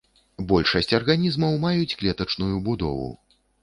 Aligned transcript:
Большасць 0.51 0.95
арганізмаў 0.99 1.53
маюць 1.69 1.97
клетачную 2.03 2.53
будову. 2.69 3.17